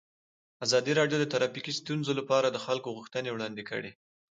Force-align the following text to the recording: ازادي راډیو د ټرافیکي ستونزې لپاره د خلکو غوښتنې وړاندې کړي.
ازادي 0.65 0.91
راډیو 0.99 1.17
د 1.19 1.25
ټرافیکي 1.31 1.71
ستونزې 1.79 2.13
لپاره 2.19 2.47
د 2.49 2.57
خلکو 2.65 2.95
غوښتنې 2.97 3.29
وړاندې 3.31 3.63
کړي. 3.69 3.91